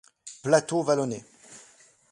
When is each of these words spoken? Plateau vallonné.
Plateau 0.41 0.81
vallonné. 0.81 1.23